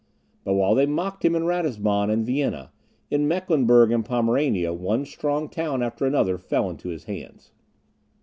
[0.43, 2.71] But while they mocked him in Ratisbon and Vienna,
[3.11, 7.51] in Mecklenburg and Pomerania, one strong town after another fell into his hands.